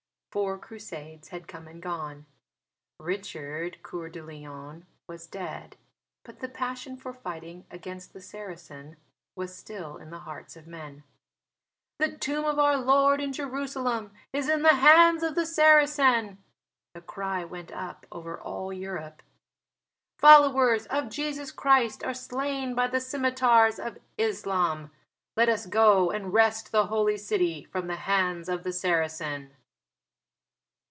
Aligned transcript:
Four 0.31 0.57
Crusades 0.57 1.27
had 1.27 1.45
come 1.49 1.67
and 1.67 1.81
gone. 1.81 2.25
Richard 3.01 3.83
Coeur 3.83 4.07
de 4.07 4.21
Lion 4.23 4.85
was 5.05 5.27
dead. 5.27 5.75
But 6.23 6.39
the 6.39 6.47
passion 6.47 6.95
for 6.95 7.11
fighting 7.11 7.65
against 7.69 8.13
the 8.13 8.21
Saracen 8.21 8.95
was 9.35 9.53
still 9.53 9.97
in 9.97 10.09
the 10.09 10.19
hearts 10.19 10.55
of 10.55 10.67
men. 10.67 11.03
"The 11.99 12.15
tomb 12.15 12.45
of 12.45 12.59
our 12.59 12.77
Lord 12.77 13.19
in 13.19 13.33
Jerusalem 13.33 14.11
is 14.31 14.47
in 14.47 14.61
the 14.61 14.69
hands 14.75 15.21
of 15.21 15.35
the 15.35 15.45
Saracen," 15.45 16.37
the 16.93 17.01
cry 17.01 17.43
went 17.43 17.73
up 17.73 18.05
over 18.09 18.39
all 18.39 18.71
Europe. 18.71 19.21
"Followers 20.17 20.85
of 20.85 21.09
Jesus 21.09 21.51
Christ 21.51 22.05
are 22.05 22.13
slain 22.13 22.73
by 22.73 22.87
the 22.87 23.01
scimitars 23.01 23.79
of 23.79 23.97
Islam. 24.17 24.91
Let 25.35 25.49
us 25.49 25.65
go 25.65 26.09
and 26.09 26.31
wrest 26.31 26.71
the 26.71 26.85
Holy 26.85 27.17
City 27.17 27.65
from 27.65 27.87
the 27.87 27.97
hands 28.07 28.47
of 28.47 28.63
the 28.63 28.71
Saracen." 28.71 29.51